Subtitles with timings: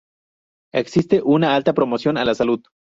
[0.73, 2.63] Existe una alta promoción a la salud.